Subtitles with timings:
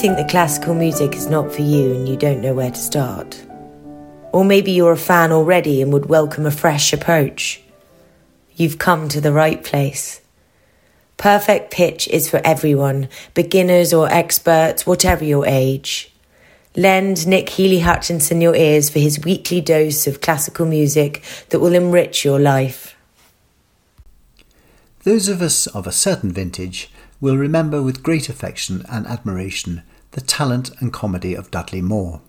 [0.00, 3.44] Think that classical music is not for you and you don't know where to start?
[4.32, 7.60] Or maybe you're a fan already and would welcome a fresh approach.
[8.56, 10.22] You've come to the right place.
[11.18, 16.10] Perfect pitch is for everyone, beginners or experts, whatever your age.
[16.74, 21.74] Lend Nick Healy Hutchinson your ears for his weekly dose of classical music that will
[21.74, 22.96] enrich your life.
[25.02, 26.90] Those of us of a certain vintage
[27.20, 29.82] will remember with great affection and admiration
[30.12, 32.20] the talent and comedy of Dudley Moore.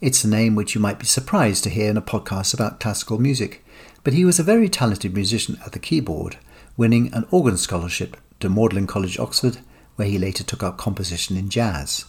[0.00, 3.18] It's a name which you might be surprised to hear in a podcast about classical
[3.18, 3.64] music,
[4.02, 6.38] but he was a very talented musician at the keyboard,
[6.76, 9.58] winning an organ scholarship to Magdalen College, Oxford,
[9.96, 12.06] where he later took up composition in jazz.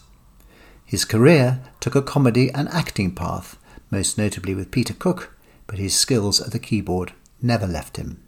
[0.84, 3.58] His career took a comedy and acting path,
[3.90, 8.22] most notably with Peter Cook, but his skills at the keyboard never left him.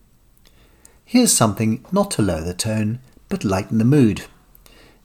[1.05, 2.99] Here's something not to lower the tone,
[3.31, 4.25] but lighten the mood.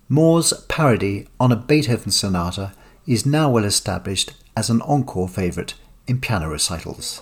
[0.10, 2.74] Moore's parody on a Beethoven sonata
[3.08, 5.74] is now well established as an encore favourite
[6.08, 7.22] in piano recitals.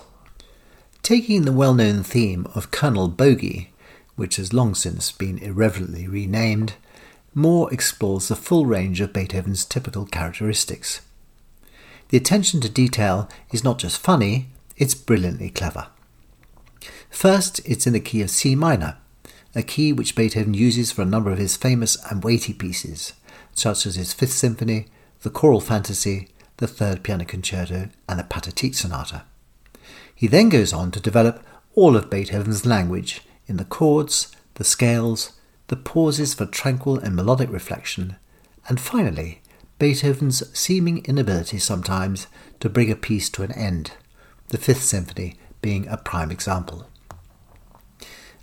[1.02, 3.72] Taking the well known theme of Colonel Bogey,
[4.16, 6.74] which has long since been irreverently renamed,
[7.34, 11.00] Moore explores the full range of Beethoven's typical characteristics.
[12.08, 15.86] The attention to detail is not just funny, it's brilliantly clever.
[17.08, 18.98] First, it's in the key of C minor,
[19.54, 23.12] a key which Beethoven uses for a number of his famous and weighty pieces,
[23.54, 24.86] such as his Fifth Symphony,
[25.22, 29.24] the Choral Fantasy, the Third Piano Concerto, and the Pathetique Sonata.
[30.14, 31.44] He then goes on to develop
[31.74, 35.32] all of Beethoven's language in the chords, the scales,
[35.68, 38.16] the pauses for tranquil and melodic reflection,
[38.68, 39.40] and finally,
[39.78, 42.26] Beethoven's seeming inability sometimes
[42.60, 43.92] to bring a piece to an end,
[44.48, 46.86] the Fifth Symphony being a prime example.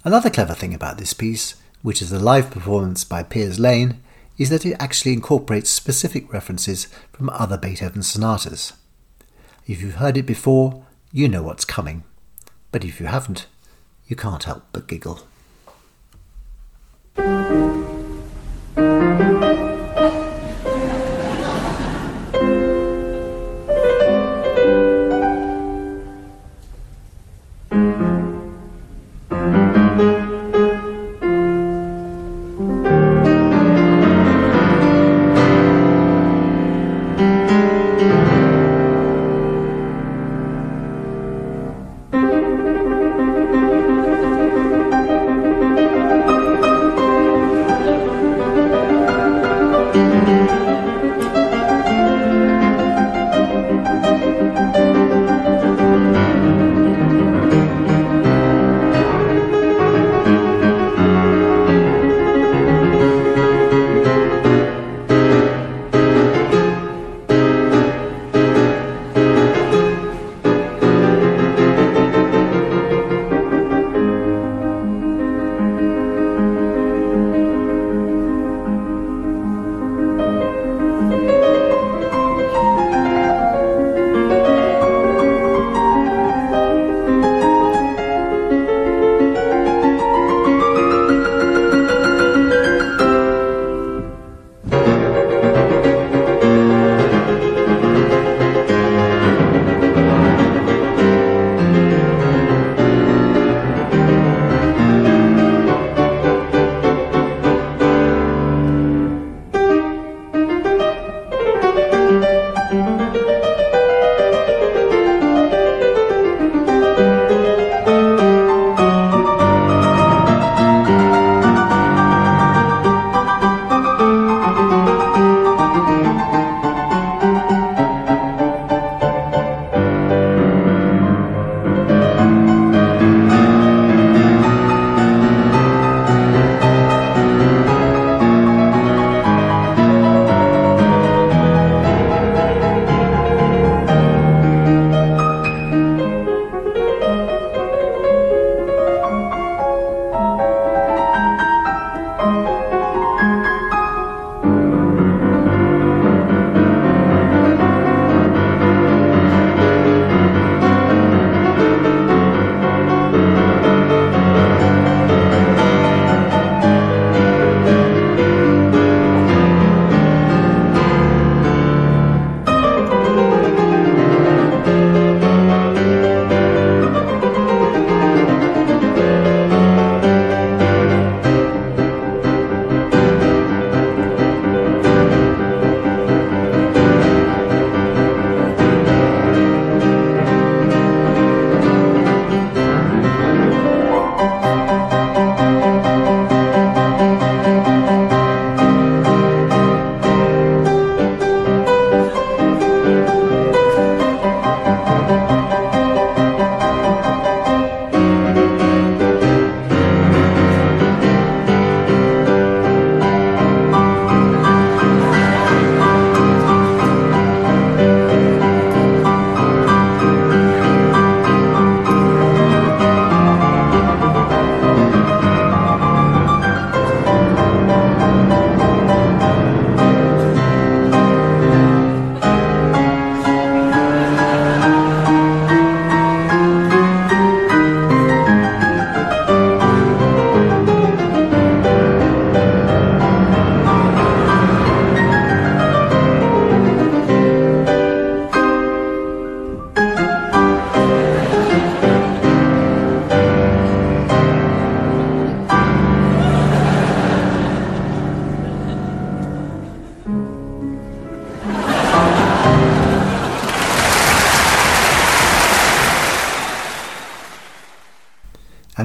[0.05, 4.01] Another clever thing about this piece, which is a live performance by Piers Lane,
[4.37, 8.71] is that it actually incorporates specific references from other Beethoven sonatas.
[9.67, 12.03] If you've heard it before, you know what's coming.
[12.71, 13.47] But if you haven't,
[14.07, 15.27] you can't help but giggle.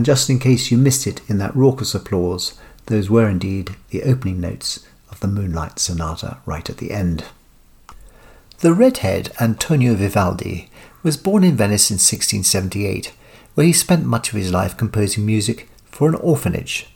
[0.04, 4.02] And just in case you missed it in that raucous applause, those were indeed the
[4.02, 7.24] opening notes of the Moonlight Sonata right at the end.
[8.58, 10.68] The redhead Antonio Vivaldi
[11.02, 13.14] was born in Venice in 1678,
[13.54, 16.86] where he spent much of his life composing music for an orphanage.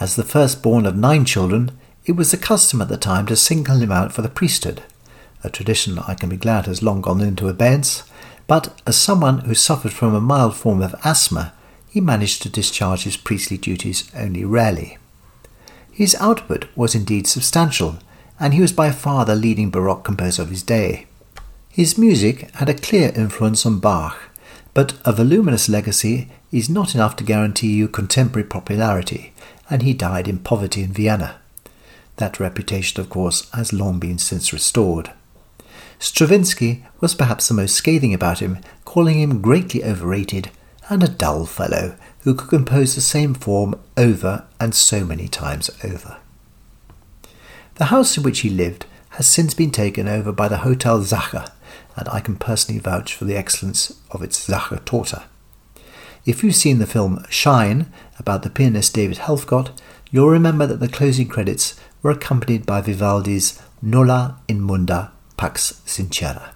[0.00, 1.72] As the firstborn of nine children,
[2.06, 4.82] it was the custom at the time to single him out for the priesthood,
[5.44, 8.04] a tradition I can be glad has long gone into abeyance,
[8.46, 11.52] but as someone who suffered from a mild form of asthma,
[11.92, 14.96] he managed to discharge his priestly duties only rarely.
[15.90, 17.98] His output was indeed substantial,
[18.40, 21.04] and he was by far the leading Baroque composer of his day.
[21.68, 24.18] His music had a clear influence on Bach,
[24.72, 29.34] but a voluminous legacy is not enough to guarantee you contemporary popularity,
[29.68, 31.42] and he died in poverty in Vienna.
[32.16, 35.12] That reputation, of course, has long been since restored.
[35.98, 40.50] Stravinsky was perhaps the most scathing about him, calling him greatly overrated
[40.92, 45.70] and a dull fellow who could compose the same form over and so many times
[45.82, 46.18] over.
[47.76, 51.46] The house in which he lived has since been taken over by the Hotel Sacher,
[51.96, 55.24] and I can personally vouch for the excellence of its Sacher torta.
[56.24, 59.70] If you've seen the film Shine about the pianist David Helfgott,
[60.10, 66.50] you'll remember that the closing credits were accompanied by Vivaldi's Nulla in Mundo Pax Sincera.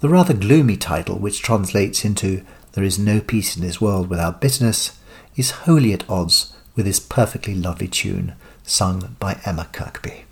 [0.00, 4.40] The rather gloomy title, which translates into There is no peace in this world without
[4.40, 4.98] bitterness,
[5.36, 8.34] is wholly at odds with this perfectly lovely tune
[8.64, 10.23] sung by Emma Kirkby.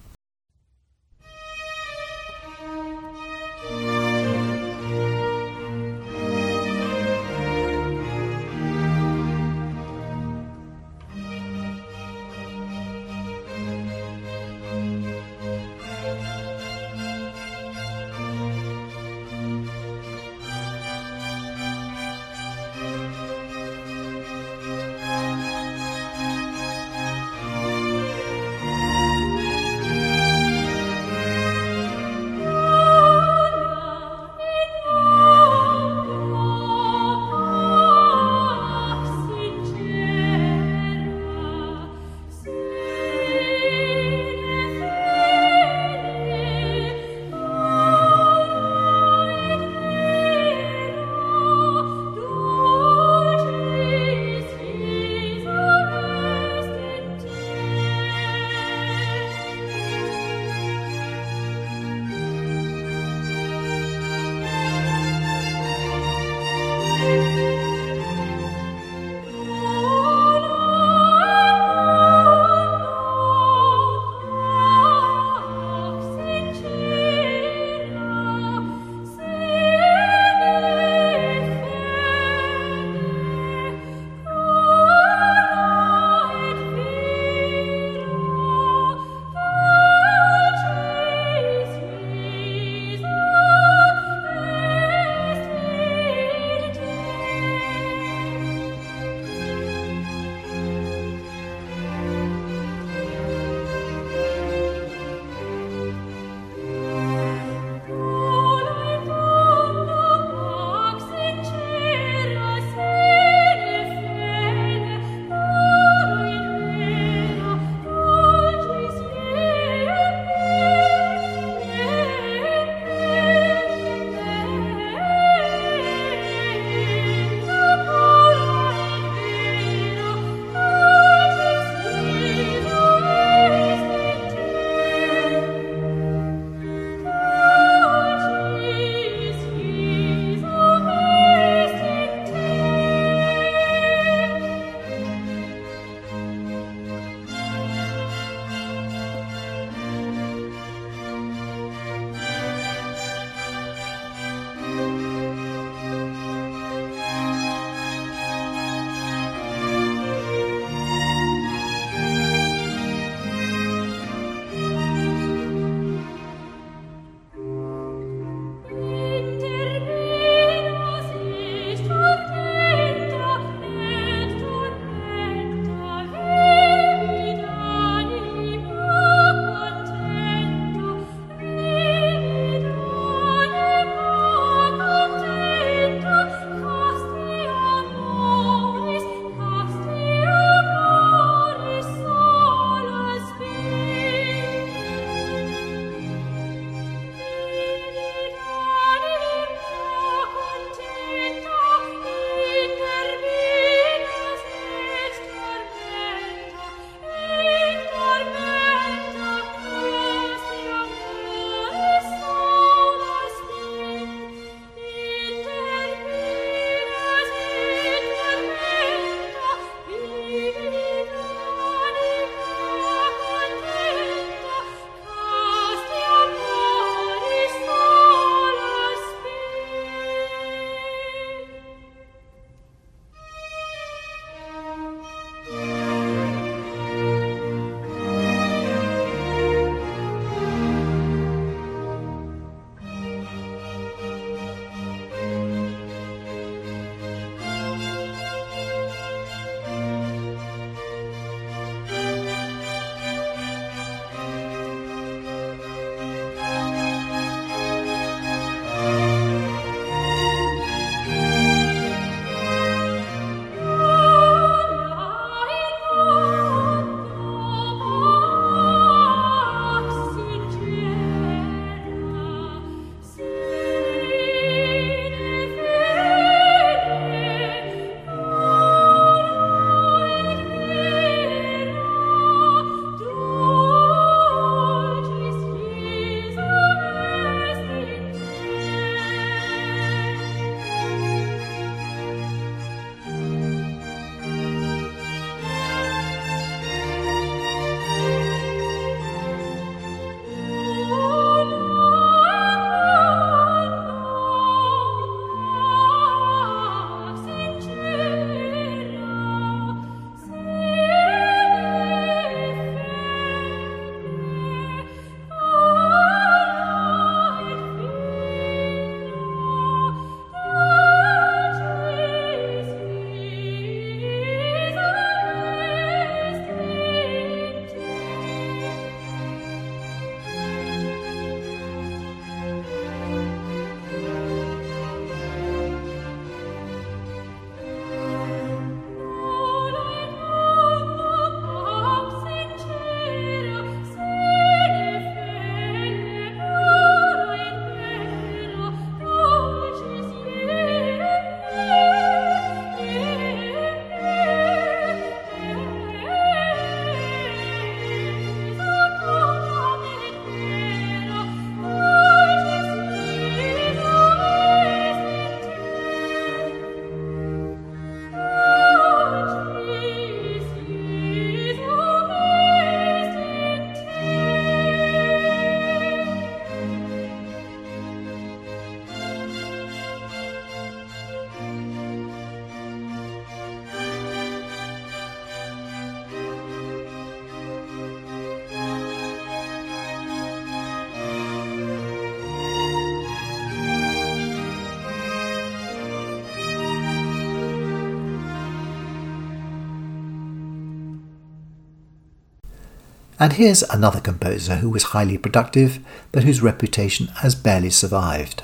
[403.23, 405.79] And here's another composer who was highly productive,
[406.11, 408.43] but whose reputation has barely survived.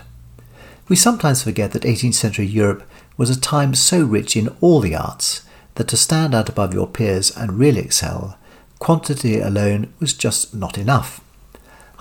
[0.89, 4.95] We sometimes forget that 18th century Europe was a time so rich in all the
[4.95, 5.45] arts
[5.75, 8.39] that to stand out above your peers and really excel,
[8.79, 11.21] quantity alone was just not enough.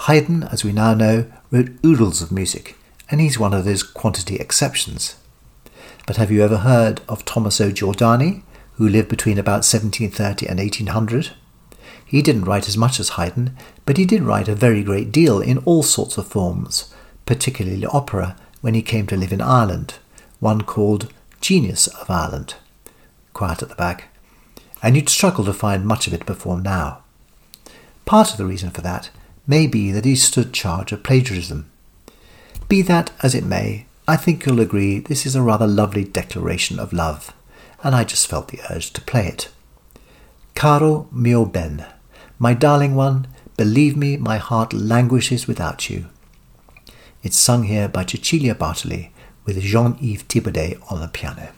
[0.02, 2.78] Haydn, as we now know, wrote oodles of music,
[3.10, 5.16] and he's one of those quantity exceptions.
[6.06, 8.44] But have you ever heard of Tommaso Giordani,
[8.74, 11.32] who lived between about 1730 and 1800?
[12.08, 15.42] He didn't write as much as Haydn, but he did write a very great deal
[15.42, 16.94] in all sorts of forms,
[17.26, 19.96] particularly opera, when he came to live in Ireland,
[20.40, 22.56] one called Genius of Ireland.
[23.34, 24.10] Quiet at the back.
[24.82, 27.04] And you'd struggle to find much of it performed now.
[28.06, 29.10] Part of the reason for that
[29.46, 31.70] may be that he stood charge of plagiarism.
[32.70, 36.80] Be that as it may, I think you'll agree this is a rather lovely declaration
[36.80, 37.34] of love,
[37.84, 39.50] and I just felt the urge to play it.
[40.56, 41.86] Caro mio ben,
[42.40, 43.28] my darling one,
[43.58, 46.06] believe me, my heart languishes without you.
[47.24, 49.10] It's sung here by Cecilia Bartoli
[49.46, 51.50] with Jean-Yves Thibaudet on the piano.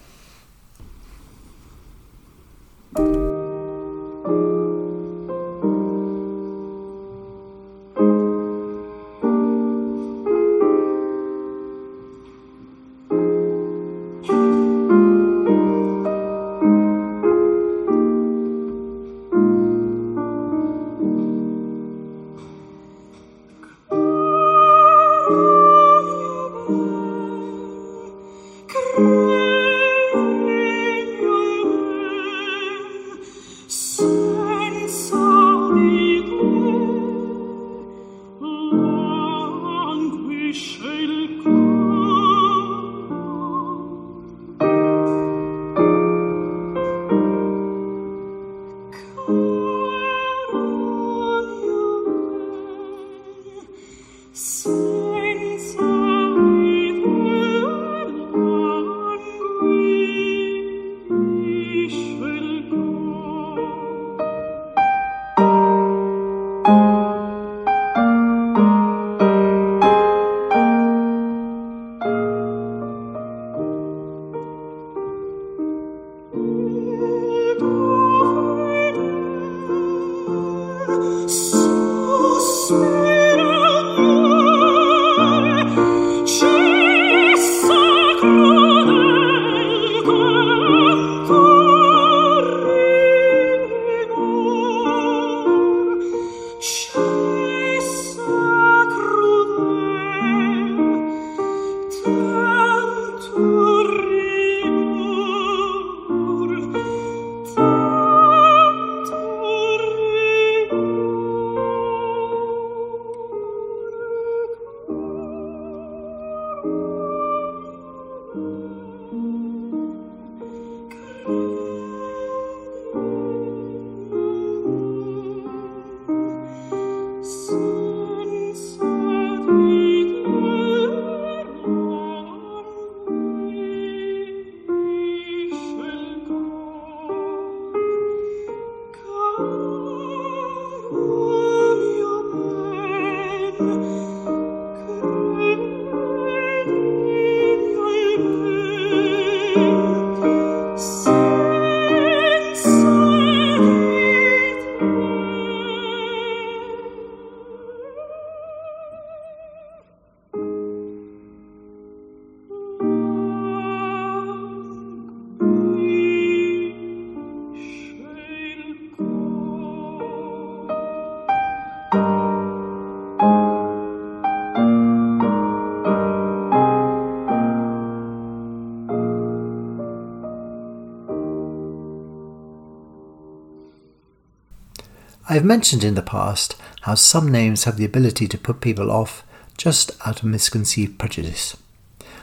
[185.40, 188.92] I have mentioned in the past how some names have the ability to put people
[188.92, 189.24] off
[189.56, 191.56] just out of misconceived prejudice.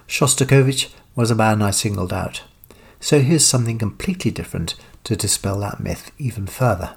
[0.07, 2.43] Shostakovich was a man I singled out.
[3.01, 4.75] So here's something completely different
[5.05, 6.97] to dispel that myth even further.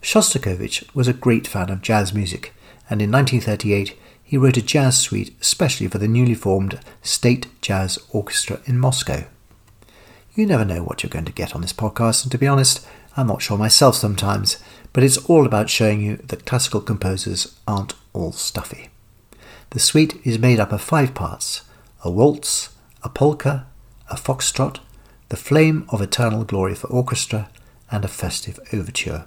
[0.00, 2.54] Shostakovich was a great fan of jazz music,
[2.88, 7.98] and in 1938 he wrote a jazz suite especially for the newly formed State Jazz
[8.10, 9.24] Orchestra in Moscow.
[10.36, 12.86] You never know what you're going to get on this podcast, and to be honest,
[13.16, 17.94] I'm not sure myself sometimes, but it's all about showing you that classical composers aren't
[18.12, 18.90] all stuffy.
[19.70, 21.62] The suite is made up of five parts
[22.04, 22.70] a waltz,
[23.02, 23.66] a polka,
[24.10, 24.80] a foxtrot,
[25.28, 27.48] the flame of eternal glory for orchestra,
[27.90, 29.24] and a festive overture.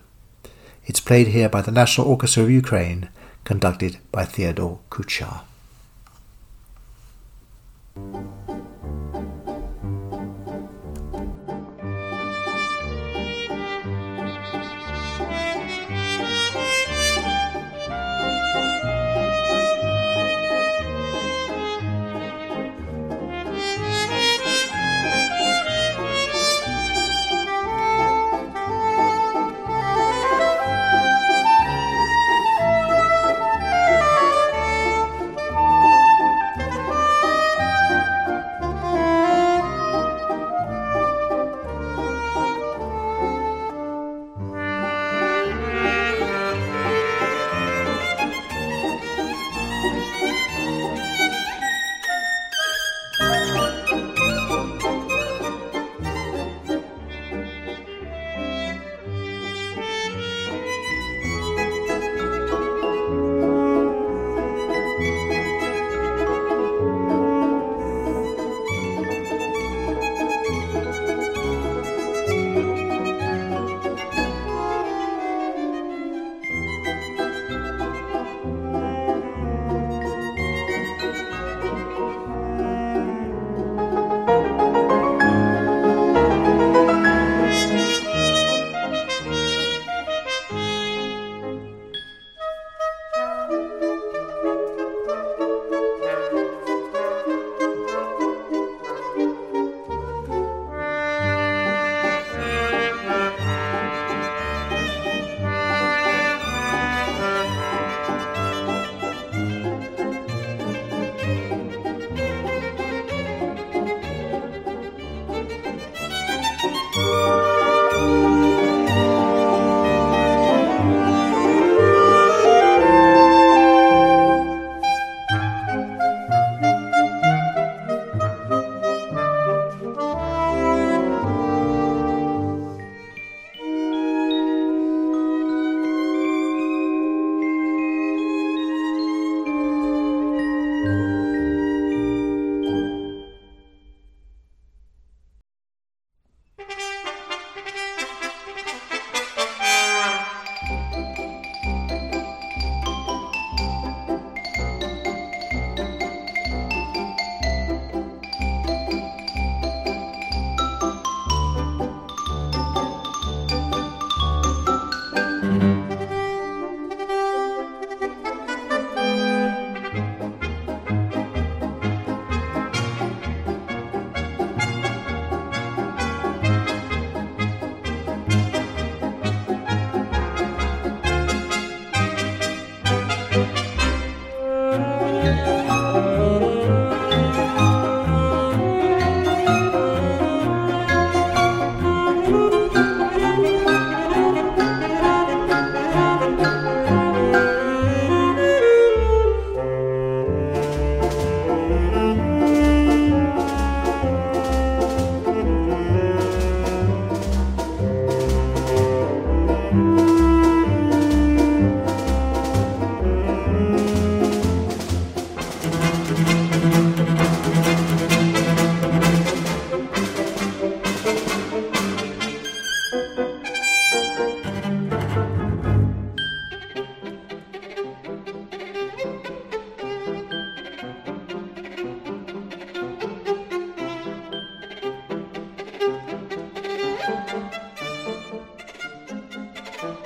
[0.85, 3.09] It's played here by the National Orchestra of Ukraine,
[3.43, 5.41] conducted by Theodore Kuchar.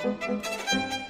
[0.02, 1.09] Música